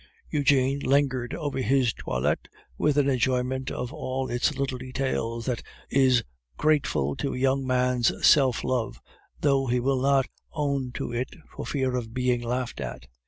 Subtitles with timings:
[0.31, 6.23] Eugene lingered over his toilette with an enjoyment of all its little details that is
[6.57, 8.99] grateful to a young man's self love,
[9.41, 13.05] though he will not own to it for fear of being laughed at.